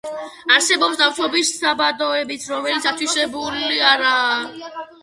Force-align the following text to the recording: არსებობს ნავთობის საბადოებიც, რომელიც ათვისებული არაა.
არსებობს 0.53 0.97
ნავთობის 1.01 1.51
საბადოებიც, 1.59 2.49
რომელიც 2.55 2.89
ათვისებული 2.95 3.73
არაა. 3.93 4.39